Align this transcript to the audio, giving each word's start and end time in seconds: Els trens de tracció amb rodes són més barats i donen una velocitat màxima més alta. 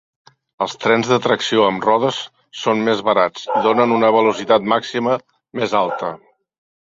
Els 0.65 0.75
trens 0.83 1.09
de 1.09 1.17
tracció 1.25 1.65
amb 1.65 1.85
rodes 1.89 2.17
són 2.61 2.81
més 2.87 3.03
barats 3.09 3.45
i 3.59 3.63
donen 3.67 3.95
una 3.97 4.11
velocitat 4.17 4.67
màxima 4.75 5.19
més 5.61 5.77
alta. 5.83 6.11